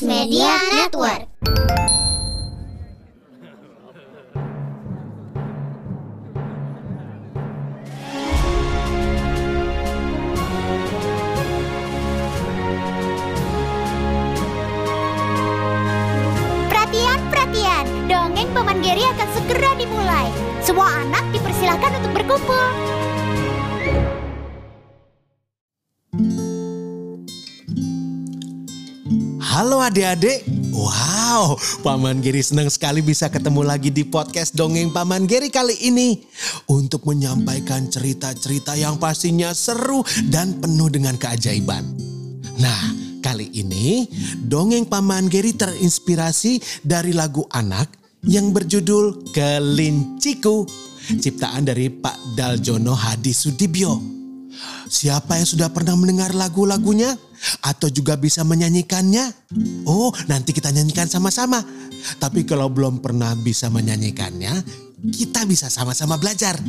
Media 0.00 0.56
Network. 0.72 1.28
Dongeng 18.08 18.50
Paman 18.56 18.80
akan 18.82 19.28
segera 19.36 19.70
dimulai. 19.76 20.32
Semua 20.64 20.88
anak 21.04 21.28
dipersilahkan 21.30 22.00
untuk 22.00 22.12
berkumpul. 22.16 22.66
Halo 29.60 29.76
adik-adik. 29.84 30.48
Wow, 30.72 31.52
Paman 31.84 32.24
Geri 32.24 32.40
senang 32.40 32.72
sekali 32.72 33.04
bisa 33.04 33.28
ketemu 33.28 33.60
lagi 33.60 33.92
di 33.92 34.08
podcast 34.08 34.56
Dongeng 34.56 34.88
Paman 34.88 35.28
Geri 35.28 35.52
kali 35.52 35.76
ini. 35.84 36.16
Untuk 36.64 37.04
menyampaikan 37.04 37.84
cerita-cerita 37.92 38.72
yang 38.72 38.96
pastinya 38.96 39.52
seru 39.52 40.00
dan 40.32 40.64
penuh 40.64 40.88
dengan 40.88 41.12
keajaiban. 41.20 41.84
Nah, 42.56 42.80
kali 43.20 43.52
ini 43.52 44.08
Dongeng 44.48 44.88
Paman 44.88 45.28
Geri 45.28 45.52
terinspirasi 45.52 46.80
dari 46.80 47.12
lagu 47.12 47.44
anak 47.52 47.92
yang 48.24 48.56
berjudul 48.56 49.28
Kelinciku. 49.36 50.64
Ciptaan 51.20 51.68
dari 51.68 51.92
Pak 51.92 52.32
Daljono 52.32 52.96
Hadi 52.96 53.36
Sudibyo. 53.36 54.00
Siapa 54.88 55.36
yang 55.36 55.44
sudah 55.44 55.68
pernah 55.68 56.00
mendengar 56.00 56.32
lagu-lagunya? 56.32 57.12
Atau 57.64 57.88
juga 57.88 58.16
bisa 58.20 58.44
menyanyikannya? 58.44 59.32
Oh, 59.88 60.12
nanti 60.28 60.52
kita 60.52 60.70
nyanyikan 60.70 61.08
sama-sama. 61.08 61.64
Tapi 62.20 62.44
kalau 62.44 62.68
belum 62.68 63.00
pernah 63.00 63.32
bisa 63.36 63.68
menyanyikannya, 63.72 64.64
kita 65.08 65.48
bisa 65.48 65.72
sama-sama 65.72 66.20
belajar. 66.20 66.60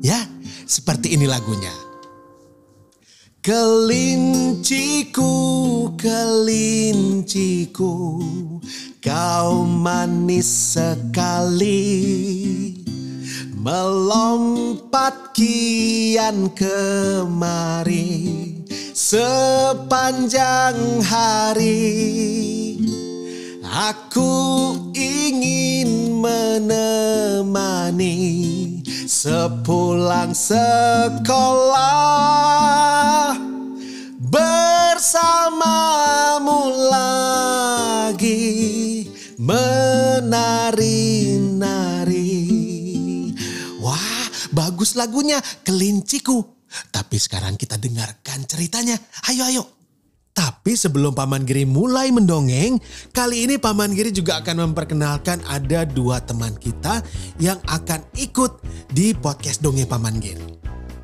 Ya, 0.00 0.22
seperti 0.66 1.14
ini 1.18 1.26
lagunya. 1.26 1.72
Kelinciku, 3.40 5.32
kelinciku, 5.96 7.92
kau 9.00 9.64
manis 9.64 10.76
sekali. 10.76 11.80
Melompat 13.60 15.36
kian 15.36 16.48
kemari 16.56 18.39
sepanjang 19.00 20.76
hari 21.00 21.96
Aku 23.64 24.76
ingin 24.92 26.20
menemani 26.20 28.18
sepulang 29.08 30.34
sekolah. 30.36 31.80
Bersamamu 34.20 35.30
lagi 36.90 38.42
menari-nari. 39.38 40.10
Wah 43.78 44.26
bagus 44.50 44.98
lagunya. 44.98 45.38
Kelinciku 45.62 46.59
Tapi 46.90 47.16
sekarang 47.18 47.58
kita 47.58 47.76
dengarkan 47.76 48.46
ceritanya 48.46 48.96
Ayo 49.28 49.44
ayo 49.46 49.64
tapi 50.30 50.72
sebelum 50.72 51.12
Paman 51.12 51.42
Giri 51.44 51.66
mulai 51.66 52.08
mendongeng, 52.14 52.78
kali 53.12 53.44
ini 53.44 53.60
Paman 53.60 53.92
Giri 53.92 54.08
juga 54.14 54.40
akan 54.40 54.72
memperkenalkan 54.72 55.42
ada 55.44 55.84
dua 55.84 56.22
teman 56.22 56.54
kita 56.56 57.02
yang 57.42 57.58
akan 57.68 58.00
ikut 58.16 58.62
di 58.88 59.12
podcast 59.12 59.60
Dongeng 59.60 59.90
Paman 59.90 60.22
Giri. 60.22 60.60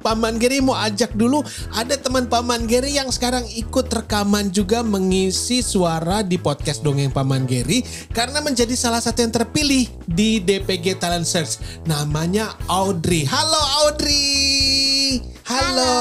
Paman 0.06 0.38
Giri 0.38 0.62
mau 0.62 0.78
ajak 0.78 1.18
dulu 1.18 1.42
ada 1.74 1.98
teman 1.98 2.30
Paman 2.30 2.70
Giri 2.70 2.94
yang 2.94 3.10
sekarang 3.10 3.42
ikut 3.58 3.90
rekaman 3.90 4.54
juga 4.54 4.86
mengisi 4.86 5.66
suara 5.66 6.22
di 6.22 6.38
podcast 6.38 6.86
Dongeng 6.86 7.10
Paman 7.10 7.42
Giri 7.50 7.82
karena 8.14 8.38
menjadi 8.38 8.78
salah 8.78 9.02
satu 9.02 9.26
yang 9.26 9.34
terpilih 9.34 9.90
di 10.06 10.38
DPG 10.38 11.02
Talent 11.02 11.26
Search. 11.26 11.58
Namanya 11.90 12.54
Audrey. 12.70 13.26
Halo 13.26 13.58
Audrey. 13.82 14.35
Halo. 15.46 15.94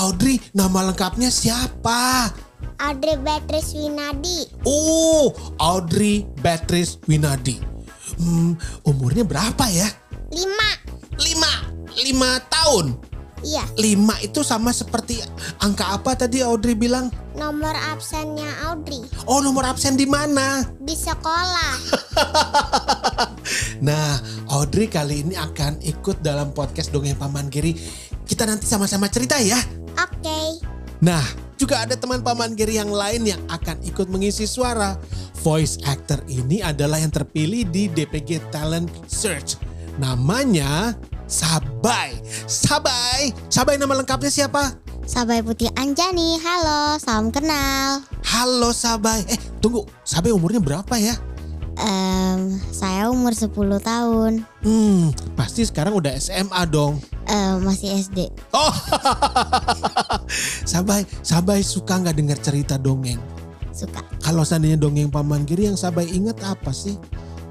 Audrey, 0.00 0.40
nama 0.56 0.88
lengkapnya 0.88 1.28
siapa? 1.28 2.32
Audrey 2.80 3.20
Beatrice 3.20 3.76
Winadi. 3.76 4.48
Oh, 4.64 5.36
Audrey 5.60 6.24
Beatrice 6.40 6.96
Winadi. 7.04 7.60
Hmm, 8.16 8.56
umurnya 8.88 9.28
berapa 9.28 9.68
ya? 9.68 9.84
Lima. 10.32 10.70
Lima. 11.20 11.52
Lima 12.00 12.30
tahun. 12.48 12.96
Iya, 13.44 13.62
Lima 13.78 14.18
itu 14.18 14.42
sama 14.42 14.74
seperti 14.74 15.20
angka 15.62 15.94
apa 15.94 16.16
tadi 16.16 16.42
Audrey 16.42 16.74
bilang? 16.74 17.12
nomor 17.38 17.70
absennya 17.70 18.50
Audrey. 18.66 18.98
Oh, 19.30 19.38
nomor 19.38 19.62
absen 19.62 19.94
di 19.94 20.10
mana? 20.10 20.66
Di 20.82 20.96
sekolah. 20.96 21.74
Nah, 23.78 24.18
Audrey 24.50 24.90
kali 24.90 25.22
ini 25.24 25.38
akan 25.38 25.78
ikut 25.80 26.18
dalam 26.20 26.50
podcast 26.50 26.90
Dongeng 26.90 27.16
Paman 27.16 27.46
Giri. 27.48 27.78
Kita 28.28 28.44
nanti 28.44 28.68
sama-sama 28.68 29.08
cerita 29.08 29.40
ya. 29.40 29.56
Oke. 29.96 30.60
Nah, 31.00 31.24
juga 31.56 31.80
ada 31.80 31.96
teman 31.96 32.20
Paman 32.20 32.52
Giri 32.52 32.76
yang 32.76 32.92
lain 32.92 33.24
yang 33.24 33.40
akan 33.48 33.80
ikut 33.88 34.06
mengisi 34.12 34.44
suara. 34.44 35.00
Voice 35.40 35.80
actor 35.88 36.20
ini 36.28 36.60
adalah 36.60 37.00
yang 37.00 37.10
terpilih 37.10 37.64
di 37.64 37.88
DPG 37.88 38.52
Talent 38.52 38.92
Search. 39.08 39.56
Namanya 39.96 40.92
Sabai. 41.24 42.20
Sabai. 42.44 43.32
Sabai 43.48 43.80
nama 43.80 43.96
lengkapnya 43.96 44.28
siapa? 44.28 44.76
Sabai 45.08 45.40
Putih 45.40 45.72
Anjani, 45.72 46.36
halo, 46.36 47.00
salam 47.00 47.32
kenal. 47.32 48.04
Halo 48.28 48.76
Sabai. 48.76 49.24
Eh, 49.24 49.40
tunggu. 49.58 49.88
Sabai 50.04 50.36
umurnya 50.36 50.60
berapa 50.60 51.00
ya? 51.00 51.16
Em, 51.78 52.58
saya 52.74 53.06
umur 53.08 53.32
10 53.32 53.78
tahun. 53.78 54.42
Hmm, 54.66 55.14
pasti 55.38 55.62
sekarang 55.62 55.94
udah 55.96 56.12
SMA 56.18 56.62
dong. 56.66 56.98
Em, 57.28 57.60
masih 57.60 57.92
SD. 57.92 58.32
Oh, 58.56 58.72
Sabai, 60.64 61.04
Sabai 61.20 61.60
suka 61.60 62.00
nggak 62.00 62.16
dengar 62.16 62.38
cerita 62.40 62.80
dongeng? 62.80 63.20
Suka. 63.76 64.00
Kalau 64.24 64.42
seandainya 64.42 64.80
dongeng 64.80 65.12
Paman 65.12 65.44
Giri 65.44 65.68
yang 65.68 65.76
Sabai 65.76 66.08
ingat 66.08 66.40
apa 66.42 66.72
sih? 66.72 66.96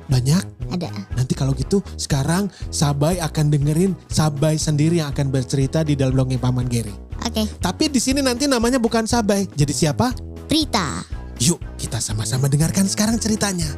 Banyak. 0.09 0.57
Ada. 0.67 0.91
Nanti 1.15 1.31
kalau 1.37 1.55
gitu 1.55 1.79
sekarang 1.95 2.51
Sabai 2.73 3.21
akan 3.23 3.53
dengerin 3.53 3.95
Sabai 4.11 4.59
sendiri 4.59 4.99
yang 4.99 5.13
akan 5.15 5.31
bercerita 5.31 5.85
di 5.85 5.95
dalam 5.95 6.17
dongeng 6.17 6.41
Paman 6.41 6.67
Giri. 6.67 6.91
Oke, 7.23 7.45
Tapi 7.61 7.87
di 7.87 8.01
sini 8.01 8.19
nanti 8.25 8.49
namanya 8.49 8.81
bukan 8.81 9.05
Sabai. 9.05 9.45
Jadi 9.53 9.73
siapa? 9.77 10.11
Prita. 10.49 11.05
Yuk 11.37 11.61
kita 11.77 12.01
sama-sama 12.01 12.49
dengarkan 12.49 12.89
sekarang 12.89 13.21
ceritanya. 13.21 13.69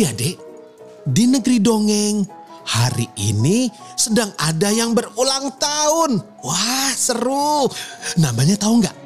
Adik-adik, 0.00 0.40
di 1.12 1.28
negeri 1.28 1.60
dongeng, 1.60 2.24
hari 2.64 3.04
ini 3.20 3.68
sedang 4.00 4.32
ada 4.40 4.72
yang 4.72 4.96
berulang 4.96 5.52
tahun. 5.60 6.24
Wah 6.40 6.88
seru. 6.96 7.68
Namanya 8.16 8.56
tahu 8.56 8.80
nggak? 8.80 8.96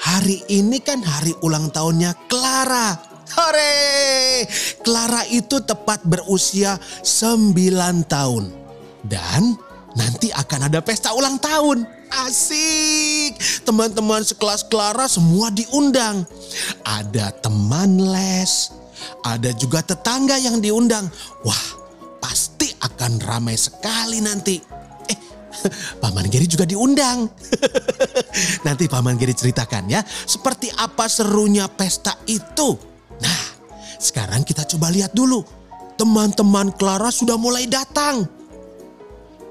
Hari 0.00 0.40
ini 0.48 0.80
kan 0.80 1.04
hari 1.04 1.36
ulang 1.44 1.68
tahunnya 1.68 2.16
Clara. 2.32 2.96
Hore! 3.36 4.48
Clara 4.80 5.28
itu 5.28 5.60
tepat 5.68 6.00
berusia 6.08 6.80
9 7.04 7.52
tahun. 8.08 8.48
Dan 9.04 9.52
nanti 9.92 10.32
akan 10.32 10.72
ada 10.72 10.80
pesta 10.80 11.12
ulang 11.12 11.36
tahun. 11.44 11.84
Asik! 12.08 13.36
Teman-teman 13.68 14.24
sekelas 14.24 14.64
Clara 14.64 15.12
semua 15.12 15.52
diundang. 15.52 16.24
Ada 16.88 17.36
teman 17.36 18.00
les, 18.00 18.72
ada 19.22 19.50
juga 19.54 19.80
tetangga 19.82 20.36
yang 20.38 20.58
diundang. 20.58 21.06
Wah, 21.46 21.66
pasti 22.18 22.70
akan 22.82 23.22
ramai 23.22 23.54
sekali 23.54 24.18
nanti. 24.18 24.58
Eh, 25.06 25.18
Paman 26.02 26.26
Geri 26.26 26.46
juga 26.50 26.66
diundang. 26.66 27.26
Nanti 28.66 28.86
Paman 28.90 29.18
Geri 29.18 29.34
ceritakan 29.34 29.90
ya, 29.90 30.02
seperti 30.06 30.70
apa 30.74 31.06
serunya 31.06 31.66
pesta 31.70 32.18
itu. 32.26 32.74
Nah, 33.22 33.42
sekarang 33.98 34.42
kita 34.42 34.66
coba 34.66 34.90
lihat 34.90 35.14
dulu. 35.14 35.42
Teman-teman 35.94 36.74
Clara 36.74 37.14
sudah 37.14 37.38
mulai 37.38 37.70
datang. 37.70 38.26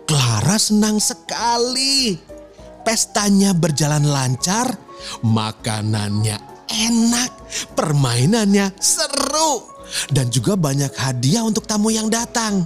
Clara 0.03 0.57
senang 0.59 0.99
sekali. 0.99 2.19
Pestanya 2.81 3.53
berjalan 3.53 4.09
lancar, 4.09 4.73
makanannya 5.21 6.50
enak, 6.71 7.31
permainannya 7.75 8.71
seru. 8.79 9.69
dan 10.07 10.31
juga 10.31 10.55
banyak 10.55 10.95
hadiah 10.95 11.43
untuk 11.43 11.67
tamu 11.67 11.91
yang 11.91 12.07
datang. 12.07 12.63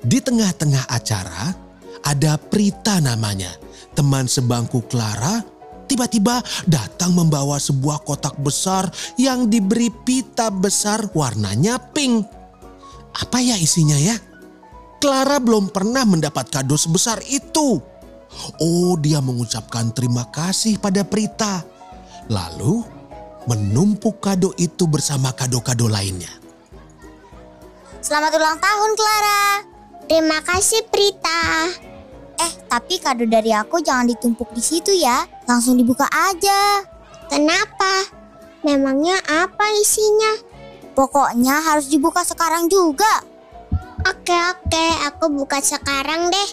Di 0.00 0.24
tengah-tengah 0.24 0.88
acara, 0.88 1.52
ada 2.00 2.40
Prita 2.40 3.00
namanya, 3.00 3.52
teman 3.92 4.24
sebangku 4.24 4.84
Clara, 4.88 5.44
tiba-tiba 5.84 6.40
datang 6.64 7.12
membawa 7.12 7.60
sebuah 7.60 8.04
kotak 8.04 8.36
besar 8.40 8.88
yang 9.20 9.48
diberi 9.48 9.92
pita 9.92 10.48
besar 10.48 11.08
warnanya 11.12 11.76
pink. 11.76 12.24
Apa 13.14 13.40
ya 13.40 13.60
isinya 13.60 13.96
ya? 13.96 14.16
Clara 15.00 15.36
belum 15.36 15.68
pernah 15.68 16.08
mendapat 16.08 16.48
kado 16.48 16.76
sebesar 16.80 17.20
itu. 17.28 17.80
Oh, 18.58 18.92
dia 18.98 19.22
mengucapkan 19.22 19.92
terima 19.94 20.26
kasih 20.32 20.80
pada 20.80 21.06
Prita. 21.06 21.62
Lalu 22.32 22.93
menumpuk 23.44 24.20
kado 24.24 24.52
itu 24.56 24.88
bersama 24.88 25.32
kado-kado 25.32 25.88
lainnya. 25.88 26.30
Selamat 28.04 28.36
ulang 28.36 28.58
tahun 28.60 28.90
Clara. 28.96 29.44
Terima 30.04 30.38
kasih 30.44 30.84
Prita. 30.92 31.72
Eh, 32.34 32.52
tapi 32.68 33.00
kado 33.00 33.24
dari 33.24 33.54
aku 33.54 33.80
jangan 33.80 34.04
ditumpuk 34.04 34.52
di 34.52 34.60
situ 34.60 34.92
ya. 34.92 35.24
Langsung 35.48 35.80
dibuka 35.80 36.04
aja. 36.12 36.84
Kenapa? 37.32 38.04
Memangnya 38.64 39.16
apa 39.24 39.64
isinya? 39.76 40.40
Pokoknya 40.92 41.60
harus 41.64 41.88
dibuka 41.88 42.24
sekarang 42.24 42.68
juga. 42.68 43.24
Oke, 44.04 44.36
oke, 44.36 44.86
aku 45.08 45.32
buka 45.32 45.64
sekarang 45.64 46.28
deh. 46.28 46.48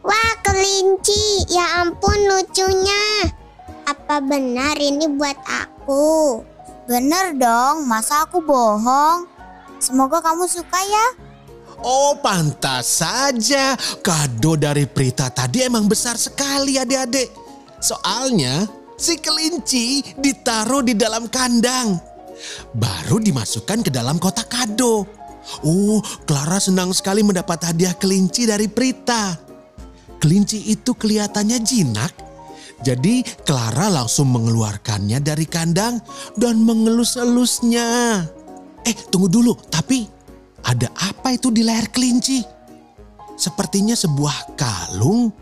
Wah, 0.00 0.32
kelinci. 0.44 1.48
Ya 1.52 1.84
ampun 1.84 2.16
lucunya. 2.28 3.30
Apa 3.84 4.22
benar 4.22 4.78
ini 4.78 5.10
buat 5.10 5.36
aku? 5.44 6.44
Bener 6.90 7.38
dong, 7.38 7.86
masa 7.86 8.26
aku 8.26 8.42
bohong? 8.42 9.26
Semoga 9.78 10.20
kamu 10.20 10.44
suka 10.50 10.78
ya. 10.82 11.06
Oh 11.80 12.12
pantas 12.20 13.00
saja 13.00 13.72
kado 14.04 14.52
dari 14.60 14.84
Prita 14.84 15.32
tadi 15.32 15.64
emang 15.64 15.88
besar 15.88 16.20
sekali 16.20 16.76
adik-adik. 16.76 17.32
Soalnya 17.80 18.68
si 19.00 19.16
kelinci 19.16 20.04
ditaruh 20.20 20.84
di 20.84 20.92
dalam 20.92 21.30
kandang. 21.32 21.96
Baru 22.76 23.16
dimasukkan 23.16 23.88
ke 23.88 23.90
dalam 23.94 24.20
kotak 24.20 24.52
kado. 24.52 25.08
Oh 25.64 26.04
Clara 26.28 26.60
senang 26.60 26.92
sekali 26.92 27.24
mendapat 27.24 27.72
hadiah 27.72 27.96
kelinci 27.96 28.44
dari 28.44 28.68
Prita. 28.68 29.49
Kelinci 30.20 30.68
itu 30.68 30.92
kelihatannya 30.92 31.58
jinak. 31.64 32.12
Jadi 32.80 33.24
Clara 33.44 33.92
langsung 33.92 34.32
mengeluarkannya 34.32 35.20
dari 35.20 35.44
kandang 35.44 36.00
dan 36.36 36.60
mengelus-elusnya. 36.64 37.88
Eh 38.84 38.96
tunggu 39.12 39.28
dulu, 39.28 39.52
tapi 39.68 40.08
ada 40.64 40.88
apa 40.96 41.36
itu 41.36 41.52
di 41.52 41.60
leher 41.60 41.88
kelinci? 41.92 42.40
Sepertinya 43.36 43.96
sebuah 43.96 44.56
kalung. 44.56 45.32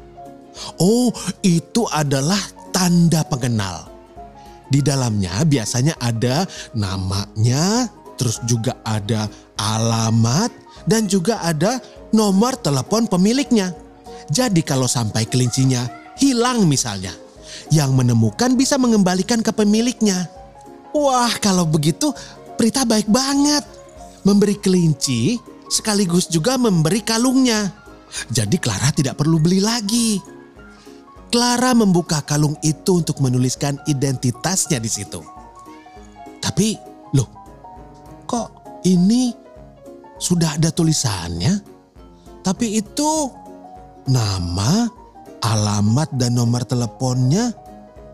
Oh, 0.78 1.10
itu 1.42 1.86
adalah 1.90 2.38
tanda 2.74 3.22
pengenal. 3.26 3.86
Di 4.70 4.82
dalamnya 4.82 5.42
biasanya 5.46 5.94
ada 6.02 6.42
namanya, 6.74 7.86
terus 8.18 8.42
juga 8.46 8.78
ada 8.82 9.30
alamat, 9.58 10.50
dan 10.86 11.06
juga 11.06 11.38
ada 11.42 11.78
nomor 12.10 12.58
telepon 12.58 13.06
pemiliknya. 13.06 13.74
Jadi 14.28 14.60
kalau 14.60 14.84
sampai 14.84 15.24
kelincinya 15.24 15.88
hilang 16.20 16.68
misalnya, 16.68 17.12
yang 17.72 17.96
menemukan 17.96 18.54
bisa 18.56 18.76
mengembalikan 18.76 19.40
ke 19.40 19.52
pemiliknya. 19.52 20.28
Wah, 20.92 21.32
kalau 21.40 21.68
begitu 21.68 22.12
Prita 22.58 22.82
baik 22.82 23.06
banget. 23.06 23.62
Memberi 24.26 24.58
kelinci 24.58 25.38
sekaligus 25.70 26.26
juga 26.26 26.58
memberi 26.58 27.06
kalungnya. 27.06 27.70
Jadi 28.34 28.58
Clara 28.58 28.90
tidak 28.90 29.14
perlu 29.14 29.38
beli 29.38 29.62
lagi. 29.62 30.18
Clara 31.30 31.70
membuka 31.70 32.18
kalung 32.26 32.58
itu 32.66 32.98
untuk 32.98 33.22
menuliskan 33.22 33.78
identitasnya 33.86 34.82
di 34.82 34.90
situ. 34.90 35.22
Tapi, 36.42 36.74
loh, 37.14 37.30
kok 38.26 38.82
ini 38.90 39.30
sudah 40.18 40.58
ada 40.58 40.74
tulisannya? 40.74 41.78
Tapi 42.42 42.80
itu 42.80 43.10
nama, 44.08 44.88
alamat 45.44 46.08
dan 46.16 46.34
nomor 46.34 46.64
teleponnya 46.64 47.52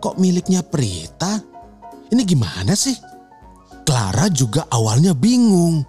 kok 0.02 0.20
miliknya 0.20 0.60
Prita? 0.60 1.40
Ini 2.12 2.22
gimana 2.28 2.76
sih? 2.76 2.92
Clara 3.88 4.28
juga 4.28 4.68
awalnya 4.68 5.16
bingung. 5.16 5.80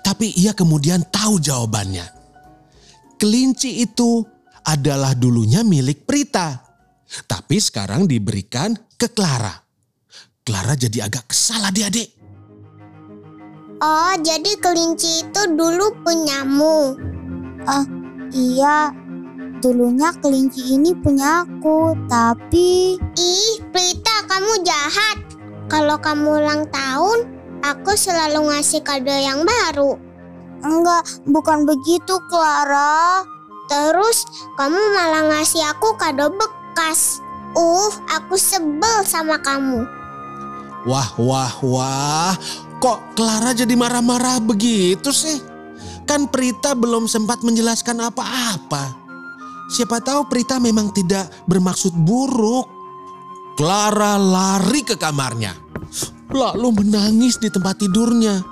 Tapi 0.00 0.32
ia 0.40 0.56
kemudian 0.56 1.04
tahu 1.12 1.36
jawabannya. 1.36 2.06
Kelinci 3.20 3.84
itu 3.84 4.24
adalah 4.64 5.12
dulunya 5.12 5.60
milik 5.60 6.08
Prita. 6.08 6.64
Tapi 7.06 7.60
sekarang 7.60 8.08
diberikan 8.08 8.74
ke 8.96 9.12
Clara. 9.12 9.52
Clara 10.42 10.74
jadi 10.74 11.06
agak 11.06 11.30
kesal 11.30 11.60
adik-adik. 11.68 12.16
Oh, 13.76 14.14
jadi 14.16 14.56
kelinci 14.56 15.28
itu 15.28 15.42
dulu 15.52 15.92
punyamu. 16.00 16.96
Ah, 17.68 17.84
iya. 18.32 19.05
Dulunya 19.56 20.12
kelinci 20.20 20.76
ini 20.76 20.92
punya 20.92 21.48
aku, 21.48 21.96
tapi 22.12 23.00
Ih, 23.16 23.56
Prita, 23.72 24.28
kamu 24.28 24.60
jahat. 24.60 25.16
Kalau 25.72 25.96
kamu 25.96 26.44
ulang 26.44 26.68
tahun, 26.68 27.24
aku 27.64 27.96
selalu 27.96 28.52
ngasih 28.52 28.84
kado 28.84 29.10
yang 29.10 29.48
baru. 29.48 29.96
enggak, 30.60 31.08
bukan 31.24 31.64
begitu 31.64 32.20
Clara. 32.28 33.24
Terus 33.66 34.28
kamu 34.60 34.76
malah 34.92 35.24
ngasih 35.32 35.64
aku 35.72 35.96
kado 35.96 36.28
bekas. 36.36 37.18
Uh, 37.56 37.88
aku 38.12 38.36
sebel 38.36 39.08
sama 39.08 39.40
kamu. 39.40 39.88
Wah, 40.84 41.10
wah, 41.16 41.54
wah. 41.64 42.34
Kok 42.76 43.16
Clara 43.16 43.56
jadi 43.56 43.72
marah-marah 43.72 44.36
begitu 44.38 45.08
sih? 45.10 45.40
Kan 46.04 46.28
Prita 46.28 46.76
belum 46.76 47.08
sempat 47.08 47.40
menjelaskan 47.40 48.04
apa-apa. 48.04 49.05
Siapa 49.66 49.98
tahu 49.98 50.30
Prita 50.30 50.62
memang 50.62 50.94
tidak 50.94 51.26
bermaksud 51.50 51.92
buruk. 51.94 52.70
Clara 53.56 54.20
lari 54.20 54.84
ke 54.84 54.94
kamarnya. 54.94 55.56
Lalu 56.30 56.84
menangis 56.84 57.40
di 57.40 57.48
tempat 57.48 57.80
tidurnya. 57.80 58.44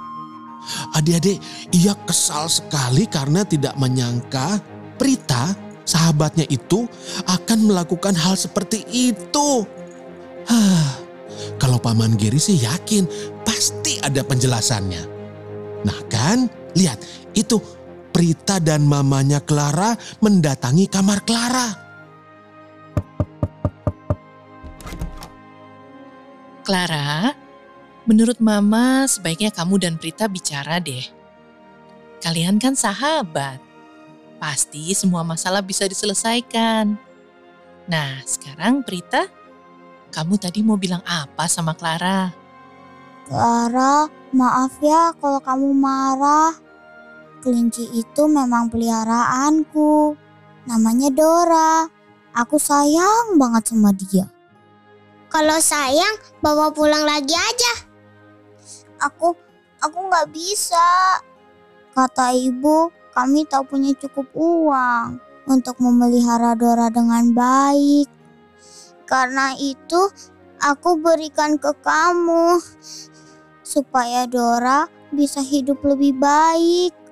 Adik-adik, 0.97 1.39
ia 1.77 1.93
kesal 2.09 2.49
sekali 2.49 3.05
karena 3.05 3.45
tidak 3.45 3.77
menyangka 3.77 4.59
Prita, 4.97 5.53
sahabatnya 5.85 6.49
itu, 6.49 6.89
akan 7.29 7.69
melakukan 7.69 8.17
hal 8.17 8.33
seperti 8.39 8.87
itu. 8.89 9.67
Hah, 10.49 10.89
kalau 11.61 11.77
Paman 11.77 12.17
Giri 12.17 12.41
sih 12.41 12.57
yakin 12.57 13.05
pasti 13.45 14.01
ada 14.01 14.25
penjelasannya. 14.25 15.03
Nah 15.85 16.01
kan, 16.09 16.49
lihat 16.73 17.05
itu 17.37 17.61
Prita 18.15 18.63
dan 18.63 18.87
mamanya 18.87 19.43
Clara 19.43 19.99
mendatangi 20.23 20.87
kamar 20.87 21.27
Clara. 21.27 21.69
Clara, 26.63 27.35
menurut 28.07 28.39
Mama 28.39 29.11
sebaiknya 29.11 29.51
kamu 29.51 29.83
dan 29.83 29.95
Prita 29.99 30.31
bicara 30.31 30.79
deh. 30.79 31.03
Kalian 32.23 32.63
kan 32.63 32.79
sahabat. 32.79 33.59
Pasti 34.39 34.95
semua 34.95 35.27
masalah 35.27 35.59
bisa 35.59 35.83
diselesaikan. 35.91 36.95
Nah, 37.91 38.23
sekarang 38.23 38.87
Prita, 38.87 39.27
kamu 40.15 40.39
tadi 40.39 40.63
mau 40.63 40.79
bilang 40.79 41.03
apa 41.03 41.51
sama 41.51 41.75
Clara? 41.75 42.31
Clara, 43.27 44.07
maaf 44.31 44.79
ya 44.79 45.11
kalau 45.19 45.43
kamu 45.43 45.69
marah. 45.75 46.64
Kelinci 47.45 47.85
itu 47.93 48.25
memang 48.25 48.73
peliharaanku. 48.73 50.17
Namanya 50.65 51.13
Dora. 51.13 51.85
Aku 52.33 52.57
sayang 52.57 53.37
banget 53.37 53.69
sama 53.69 53.93
dia. 53.93 54.25
Kalau 55.29 55.61
sayang, 55.61 56.17
bawa 56.41 56.73
pulang 56.73 57.05
lagi 57.05 57.37
aja. 57.37 57.75
Aku, 59.05 59.37
aku 59.77 59.99
nggak 60.09 60.33
bisa. 60.33 61.21
Kata 61.93 62.33
ibu, 62.33 62.89
kami 63.13 63.45
tak 63.45 63.69
punya 63.69 63.93
cukup 63.93 64.25
uang 64.33 65.21
untuk 65.45 65.77
memelihara 65.85 66.57
Dora 66.57 66.89
dengan 66.89 67.29
baik. 67.37 68.09
Karena 69.05 69.53
itu, 69.61 70.09
aku 70.65 70.97
berikan 70.97 71.61
ke 71.61 71.77
kamu 71.85 72.57
supaya 73.61 74.25
Dora 74.25 74.89
bisa 75.13 75.45
hidup 75.45 75.85
lebih 75.85 76.17
baik. 76.17 77.04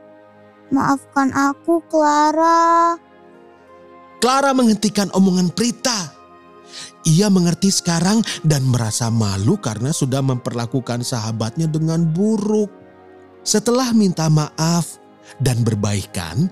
Maafkan 0.73 1.29
aku, 1.37 1.85
Clara. 1.85 2.97
Clara 4.25 4.57
menghentikan 4.57 5.13
omongan 5.13 5.53
Prita. 5.53 6.17
Ia 7.05 7.29
mengerti 7.29 7.69
sekarang 7.69 8.25
dan 8.41 8.65
merasa 8.65 9.13
malu 9.13 9.61
karena 9.61 9.93
sudah 9.93 10.25
memperlakukan 10.25 11.05
sahabatnya 11.05 11.69
dengan 11.69 12.09
buruk. 12.09 12.73
Setelah 13.45 13.93
minta 13.93 14.33
maaf 14.33 14.97
dan 15.45 15.61
berbaikan, 15.61 16.49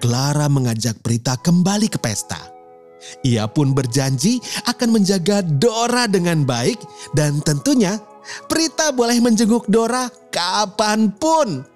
Clara 0.00 0.48
mengajak 0.48 1.04
Prita 1.04 1.36
kembali 1.36 1.92
ke 1.92 2.00
pesta. 2.00 2.40
Ia 3.26 3.50
pun 3.50 3.76
berjanji 3.76 4.38
akan 4.64 4.96
menjaga 4.96 5.42
Dora 5.44 6.08
dengan 6.08 6.46
baik 6.46 6.80
dan 7.12 7.42
tentunya 7.44 8.00
Prita 8.46 8.94
boleh 8.94 9.18
menjenguk 9.18 9.66
Dora 9.66 10.06
kapan 10.30 11.10
pun. 11.10 11.71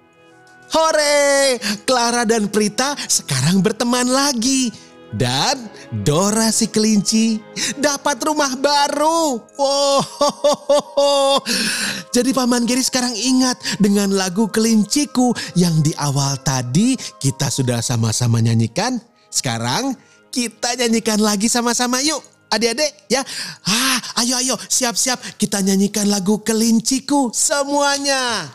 Hore, 0.73 1.57
Clara 1.87 2.27
dan 2.27 2.51
Prita 2.51 2.95
sekarang 3.07 3.63
berteman 3.63 4.07
lagi 4.11 4.87
dan 5.15 5.71
Dora 6.03 6.51
si 6.51 6.67
kelinci 6.67 7.39
dapat 7.79 8.19
rumah 8.27 8.51
baru. 8.59 9.39
Oh, 9.55 11.39
jadi 12.15 12.35
Paman 12.35 12.67
Geri 12.67 12.83
sekarang 12.83 13.15
ingat 13.15 13.55
dengan 13.79 14.11
lagu 14.11 14.51
kelinciku 14.51 15.31
yang 15.55 15.79
di 15.79 15.95
awal 15.95 16.35
tadi 16.43 16.99
kita 17.23 17.47
sudah 17.47 17.79
sama-sama 17.79 18.43
nyanyikan. 18.43 18.99
Sekarang 19.31 19.95
kita 20.27 20.75
nyanyikan 20.75 21.23
lagi 21.23 21.47
sama-sama 21.47 22.03
yuk. 22.03 22.19
Adik-adik 22.47 23.11
ya. 23.11 23.23
Ah, 23.67 23.99
ayo 24.23 24.39
ayo 24.39 24.55
siap-siap 24.55 25.19
kita 25.35 25.59
nyanyikan 25.59 26.07
lagu 26.07 26.39
kelinciku 26.43 27.31
semuanya. 27.35 28.47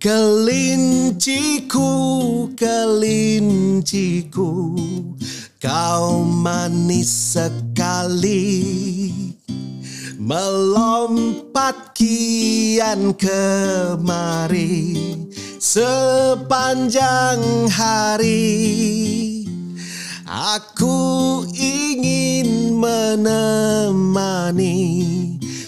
Kelinciku, 0.00 1.92
kelinciku, 2.56 4.72
kau 5.60 6.24
manis 6.24 7.36
sekali. 7.36 9.12
Melompat 10.16 11.92
kian 11.92 13.12
kemari 13.20 14.96
sepanjang 15.60 17.68
hari. 17.68 19.21
Aku 20.32 21.44
ingin 21.52 22.80
menemani 22.80 23.52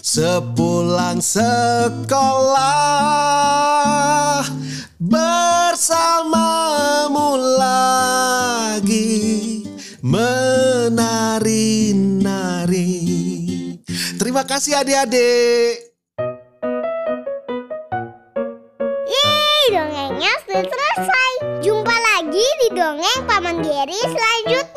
sepulang 0.01 1.21
sekolah 1.21 2.49
bersamamu 4.97 6.41
lagi 7.61 9.21
menari-nari. 10.01 11.45
Terima 14.17 14.49
kasih 14.49 14.81
adik-adik. 14.81 15.84
Dongeng 22.75 23.23
Paman 23.31 23.63
Geri 23.63 24.01
selanjutnya. 24.03 24.74